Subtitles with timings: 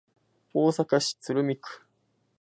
[0.55, 1.85] 大阪市鶴見区